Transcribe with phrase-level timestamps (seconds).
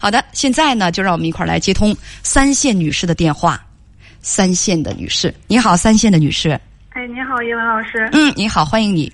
[0.00, 1.92] 好的，现在呢，就让我们一块儿来接通
[2.22, 3.60] 三线女士的电话。
[4.20, 6.50] 三线的女士，你好，三线的女士。
[6.90, 8.08] 哎，你好，叶文老师。
[8.12, 9.12] 嗯，你好，欢迎你。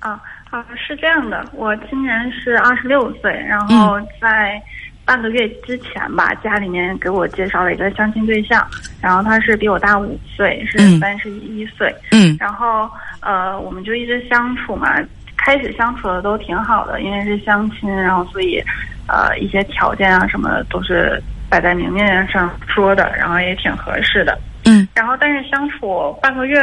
[0.00, 0.20] 啊
[0.50, 4.60] 啊，是这样的，我今年是二十六岁，然后在
[5.02, 8.66] 半个月之前吧，家里面给我介绍了一个相亲对象，
[9.00, 11.90] 然后他是比我大五岁，是嗯三十一岁。
[12.10, 12.86] 嗯然后
[13.20, 14.94] 呃，我们就一直相处嘛，
[15.38, 18.62] 开始相处的都挺好的，因为是相亲，然后所以
[19.08, 21.20] 呃一些条件啊什么的都是
[21.50, 24.38] 摆在明面上说的，然后也挺合适的。
[24.64, 26.60] 嗯然后但是相处半个月，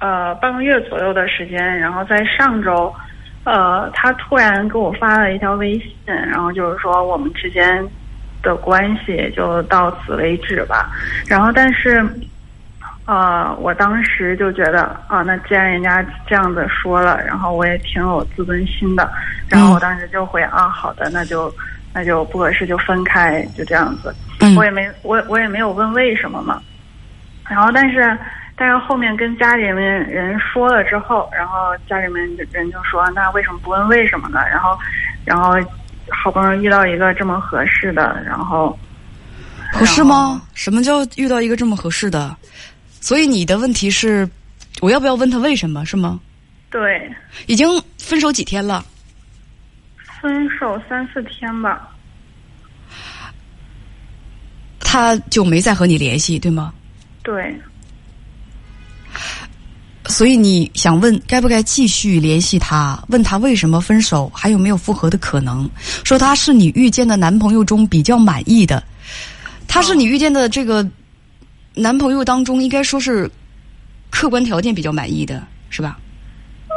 [0.00, 2.92] 呃半个月左右的时间，然后在上周，
[3.44, 7.86] 呃他突然给我发了一条微信，然后就是说我们之间
[8.42, 10.90] 的关系就到此为止吧。
[11.26, 12.06] 然后但是。
[13.06, 19.12] 呃，我当时就觉得啊，那既然人家这样子说了，然后我也挺有自尊心的，
[19.48, 21.54] 然后我当时就回啊，好的，那就
[21.92, 24.14] 那就不合适就分开，就这样子。
[24.40, 26.60] 嗯我也没我我也没有问为什么嘛。
[27.48, 28.16] 然后但是
[28.56, 34.40] 但是后面跟家里面人说了之后，然后家里面人就说那为什么不问为什么呢？
[34.50, 34.78] 然后
[35.26, 35.54] 然后
[36.08, 38.78] 好不容易遇到一个这么合适的，然后
[39.72, 40.40] 合适吗？
[40.54, 42.34] 什么叫遇到一个这么合适的？
[43.04, 44.26] 所以你的问题是，
[44.80, 45.84] 我要不要问他为什么？
[45.84, 46.18] 是吗？
[46.70, 47.12] 对
[47.46, 48.82] 已经分手几天了？
[50.22, 51.90] 分手三四天吧。
[54.80, 56.72] 他就没再和你联系，对吗？
[57.22, 57.54] 对，
[60.06, 63.04] 所以你想问该不该继续联系他？
[63.08, 65.68] 问他为什么分手，还有没有复合的可能？
[66.04, 68.82] 说他是你遇见的男朋友中比较满意的，
[69.68, 70.88] 他是你遇见的这个
[71.74, 73.30] 男朋友当中，应该说是
[74.10, 75.98] 客观条件比较满意的，是吧？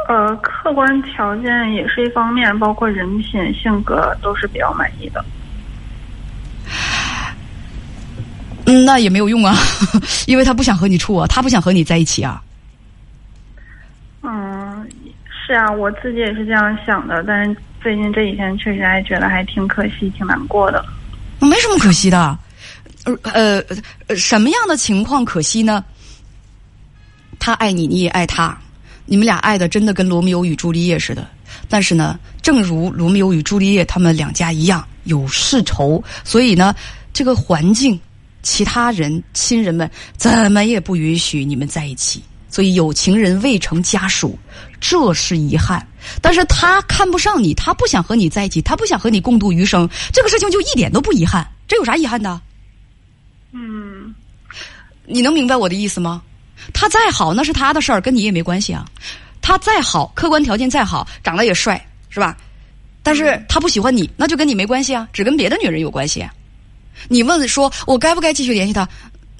[0.08, 5.24] 呃，客观条件也是一方面，包括人品、性格都是比较满意的。
[8.64, 9.54] 嗯，那也没有用啊，
[10.26, 12.42] 因为他不想和你处啊，他不想和你在一起啊。
[14.22, 14.88] 嗯，
[15.28, 20.84] 是啊，我自己也是这样想的，但是最近这几天确实还觉得还挺可惜、挺难过的。
[21.40, 22.38] 没什么可惜的，
[23.22, 23.60] 呃
[24.06, 25.84] 呃，什么样的情况可惜呢？
[27.38, 28.58] 他爱你，你也爱他，
[29.06, 31.26] 你们俩爱的真的跟罗密欧与朱丽叶似的。
[31.68, 36.74] 但是呢，正如罗密欧与朱丽叶他们两家一样有世仇，所以呢，
[37.12, 37.98] 这个环境、
[38.42, 42.22] 其他人、亲人们怎么也不允许你们在一起。
[42.50, 44.38] 所以有情人未成家属，
[44.80, 45.86] 这是遗憾。
[46.22, 51.46] 但是他看不上你，他不想和你在一起，他不想和你共度余生，这个事情就一点都不遗憾。
[51.68, 52.40] 这有啥遗憾的？
[55.08, 56.22] 嗯，你能明白我的意思吗？
[56.74, 58.84] 他再好那是他的事儿，跟你也没关系啊。
[59.40, 62.36] 他再好，客观条件再好，长得也帅，是吧？
[63.02, 66.32] 但是他不喜欢你，那就跟你没关系啊，只跟别的女人有关系、啊。
[67.08, 68.86] 你问说，我该不该继续联系他？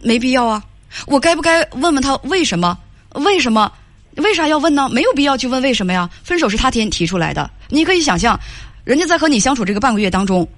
[0.02, 0.62] 没必要啊。
[1.06, 2.78] 我该不该问问他为什么？
[3.14, 3.70] 为什么？
[4.16, 4.88] 为啥要问呢？
[4.90, 6.08] 没有必要去问为什么呀。
[6.24, 8.38] 分手是他提提出来的，你可以想象，
[8.84, 10.48] 人家在和你相处这个半个月当中，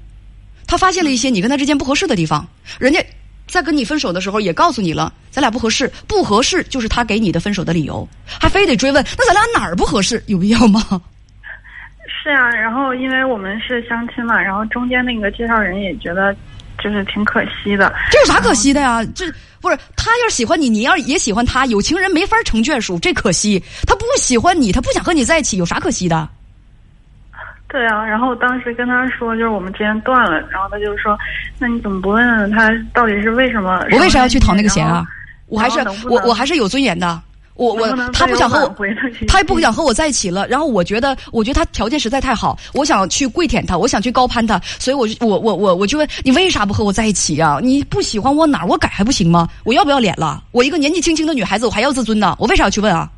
[0.66, 2.46] 他发现了一些你跟他之间不合适的地方，
[2.78, 3.04] 人家
[3.50, 10.22] 在跟你分手的时候也告诉你了，咱俩不合适，不合适就是他给你的分手的理由，还非得追问，那咱俩哪儿不合适？
[10.26, 10.80] 有必要吗？
[12.22, 12.48] 是啊。
[12.50, 16.34] 然后因为我们是相亲嘛，然后中间那个介绍人也觉得
[16.82, 17.92] 就是挺可惜的。
[18.10, 19.04] 这有啥可惜的呀？
[19.14, 19.26] 这
[19.60, 23.62] 不是他要是喜欢你，你要是也喜欢他，有情人没法成眷属，这可惜。
[23.86, 26.28] 他不喜欢你，他不想和你在一起，有啥可惜的？
[27.70, 31.16] 对啊，然后我当时跟他说，就是我们之间断了，然后他就说，
[31.58, 33.86] 那你怎么不问问他到底是为什么？
[33.92, 35.06] 我为啥要去讨那个嫌啊？
[35.46, 37.20] 我还是我我还是有尊严的。
[37.54, 38.88] 我我他不想和我回，
[39.28, 40.48] 他也不想和我在一起了。
[40.48, 48.66] 然后我觉得，我觉得他条件实在太好，我想去跪舔他，我想去高攀他，所以我就我我我我就问你为啥不和我在一起呀、你不喜欢我哪儿？
[48.66, 49.46] 我改还不行吗？
[49.64, 50.42] 我要不要脸了？
[50.52, 53.10] 我一个年纪轻轻的女孩子，我还要自尊呢，我为啥要去问啊？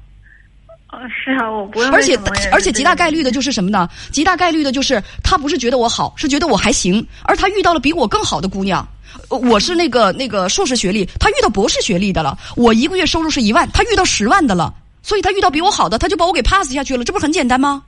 [0.92, 2.14] 呃是啊，我不问而且
[2.52, 3.88] 而且极大概率的就是什么呢？
[4.12, 8.86] 极大概率的就是他不是觉得我好，是觉得我还行，而他遇到了比我更好的姑娘。
[9.28, 12.38] 呃我是那个那个硕士学历，他遇到博士学历的了。
[12.56, 14.72] 我一个月收入是一万，他遇到十万的了，
[15.02, 17.82] 所以他遇到比我好的，他就把我给 pass 下去了，这不是很简单吗？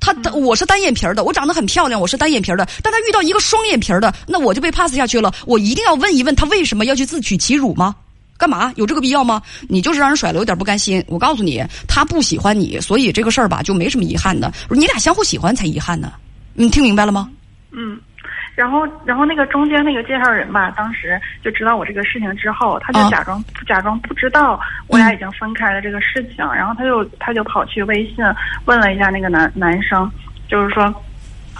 [0.00, 5.34] 他他我是单眼皮儿的，我长得很漂亮，我是单眼皮儿的，但他遇到一个双眼皮儿的，那我就被 pass 下去了。
[5.46, 7.94] 我一定要问一问他为什么要去自取其辱吗？
[8.38, 8.72] 干嘛？
[8.76, 9.42] 有这个必要吗？
[9.68, 11.04] 你就是让人甩了，有点不甘心。
[11.08, 14.52] 我告诉你，他不喜欢你，所以这个事儿吧就没什么遗憾的。
[14.70, 16.12] 你俩相互喜欢才遗憾呢。
[16.54, 17.28] 你听明白了吗？
[17.72, 18.00] 嗯，
[18.54, 28.24] 然后然后那个中间那个介绍人吧，当时就知道我这个事情之后，他就啊假装、假装不知道我俩已经分开了这个事情，然后他就他就跑去微信
[28.66, 30.10] 问了一下那个男男生，
[30.48, 30.94] 就是说。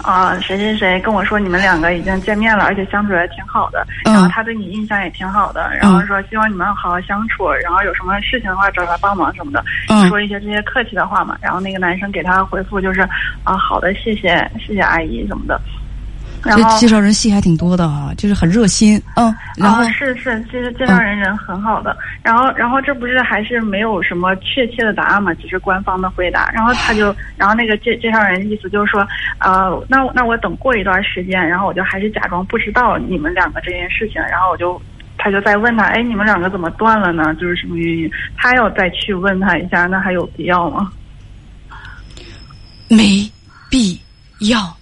[0.03, 11.37] 啊、谁谁谁跟我说你们两个已经见面了，而且相处的挺好的，嗯然后他对你印象也挺好的，然后说希望你们好好相处，然后有什么事情的话找他帮忙什么的，嗯说一些这些客气的话嘛。
[11.41, 13.01] 然后那个男生给他回复就是
[13.43, 14.29] 啊，好的，谢谢
[14.65, 15.59] 谢谢阿姨什么的。
[16.43, 21.95] 然这后介绍人戏还挺多的啊，就是很热心，嗯，然后啊、是是，其实介绍人人很好的。
[22.23, 26.49] 然后，然后这不是还是没有什么确切的答案嘛，只是官方的回答。
[26.53, 29.05] 然后他就，然后那个介介绍人意思就是说，
[29.39, 34.81] 呃，那那我等过一段时间，然后我就还是假装不知道你们两个这件事情，然后我就。
[35.21, 37.35] 他就再问他，哎，你们两个怎么断了呢？
[37.35, 38.09] 就是什么原因？
[38.37, 40.89] 他要再去问他一下，那还有必要吗？
[42.87, 43.29] 没
[43.69, 43.99] 必
[44.49, 44.73] 要。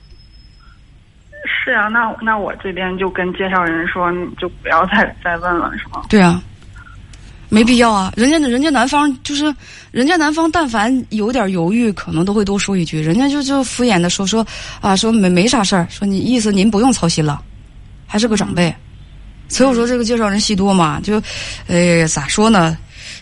[1.67, 6.01] 是啊，那那我这边就跟介绍人说，你就不要再再问了，是吗？
[6.07, 6.41] 对啊，
[7.49, 8.13] 没必要啊。
[8.15, 9.53] 人家人家男方就是，
[9.91, 13.01] 人家男方但凡有点犹豫，可能都会多说一句。
[13.01, 14.47] 人家就就敷衍的说说
[14.79, 17.41] 啊，说没没啥事儿，说你意思您不用操心了，
[18.07, 18.73] 还是个长辈。
[19.49, 21.21] 所以我说这个介绍人戏多嘛，就，
[21.67, 22.77] 呃，咋说呢？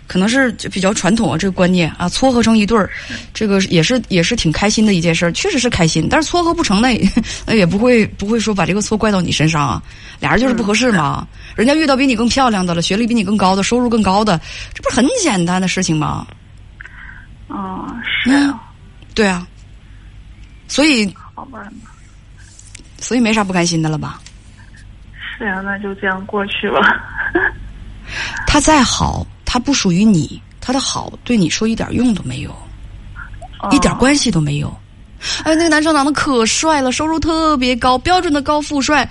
[0.08, 2.90] 可能是就比较传统啊，这个观念啊，撮合成一对儿，
[3.34, 6.08] 这个也是也是挺开心的一件事儿，确实是开心。
[6.10, 7.10] 但是撮合不成，那也
[7.46, 9.84] 那也不会不会说把这个错怪到你身上啊，
[10.20, 11.28] 俩人就是不合适嘛。
[11.56, 14.40] 人家遇到比你更漂亮的了，学历比你更高的，收入更高的，
[14.74, 16.28] 这不是很简单的事情吗？
[17.48, 18.62] 啊，是啊，
[19.14, 19.48] 对啊，
[20.68, 21.60] 所以好吧。
[22.98, 24.20] 所以没啥不开心的了吧？
[25.38, 27.04] 是啊、那就这样过去吧。
[28.48, 32.54] 他再好，他不属于你，他的好对你说一点用都没有。
[33.72, 34.68] 一点哦关系都没有。
[35.46, 39.10] 哎，那个男生长得可帅了，收入特别高，标准的高富帅。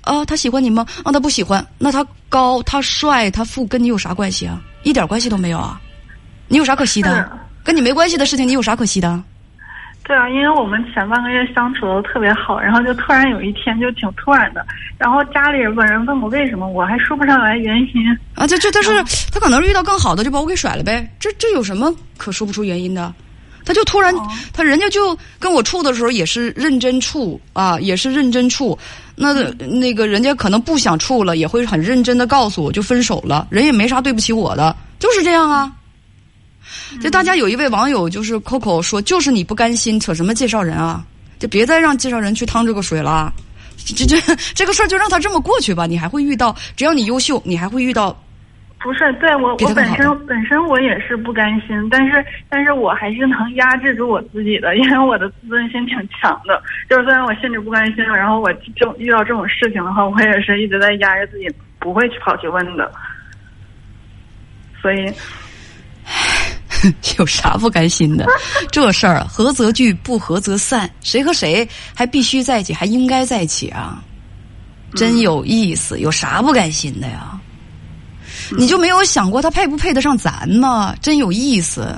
[0.00, 0.84] 啊，他喜欢你吗？
[1.04, 1.64] 啊，他不喜欢。
[1.78, 4.60] 那他高，他帅，他富，跟你有啥关系啊？
[4.82, 5.80] 一点关系都没有啊！
[6.48, 7.30] 你有啥可惜的？
[7.62, 9.22] 跟你没关系的事情，你有啥可惜的？
[10.06, 14.64] 对啊，因为我们前半个月相处的特别好，然后就突然有一天就挺突然的，
[14.98, 18.18] 然后家里人问问我为什么，我还说不上来原因。
[18.34, 18.90] 啊，这这但是
[19.32, 21.10] 他可能是遇到更好的，就把我给甩了呗。
[21.18, 23.12] 这这有什么可说不出原因的？
[23.66, 24.14] 他就突然，
[24.52, 28.78] 他人家就跟我处的时候也是认真处啊，也是认真处。
[29.16, 35.72] 那那个人家可能不想处了，也会很认真的告诉我就分手了，人也没啥对不起我的，就是这样啊。
[37.00, 41.04] 就大家有一位网友就是 Coco 说，就是你不甘心，扯什么介绍人啊？
[41.38, 43.32] 就别再让介绍人去趟这个水了。
[43.76, 44.18] 这这
[44.54, 45.84] 这个事儿就让他这么过去吧。
[45.84, 48.16] 你还会遇到，只要你优秀，你还会遇到
[48.80, 56.62] 不是，对我我本身本身我也是不甘心，但是但是我还是能压制住我自己的，因为我的自尊心挺强的。
[56.88, 62.90] 就是虽然我心里不甘心，然后我这遇到这种事情的话，我也是一直在压着自己，不会去跑去问的。
[64.80, 65.10] 所以，
[67.18, 68.26] 有啥不甘心的？
[68.70, 70.90] 这事儿合则聚，不合则散。
[71.02, 74.02] 谁和谁还必须在一起，还应该在一起啊？
[74.94, 77.38] 真有意思，有啥不甘心的呀？
[78.56, 80.94] 你就没有想过他配不配得上咱吗？
[81.00, 81.96] 真有意思。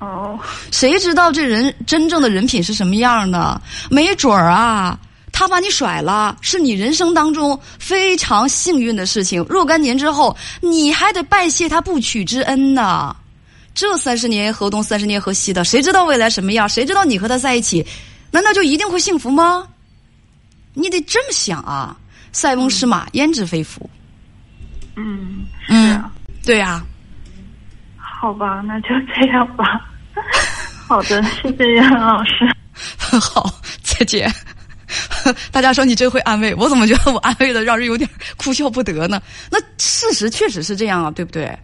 [0.00, 0.38] 哦，
[0.70, 3.60] 谁知道这人真正的人品是什么样的？
[3.90, 4.98] 没准儿啊，
[5.32, 9.44] 他把你甩了，是你人生当中非常幸运的事情。
[9.48, 13.14] 若干年之后，你还得拜谢他不娶之恩呢。
[13.74, 16.68] 这三十年河东，三十年河西的，谁知道未来什么样？
[16.68, 17.86] 谁知道你和他在一起，
[18.30, 19.66] 难道就一定会幸福吗？
[20.74, 21.96] 你得这么想啊！
[22.32, 23.88] 塞翁失马，焉知非福？
[24.96, 26.02] 嗯，是
[26.44, 26.84] 对呀、
[27.96, 29.88] 好吧，那就这样吧。
[30.86, 32.48] 好的，谢谢袁老师。
[33.18, 34.32] 好，再见。
[35.52, 39.20] 大家说你真会安慰，我怎么觉得我安慰的让人有点哭笑不得呢？
[39.50, 41.56] 那事实确实是这样啊，对不对？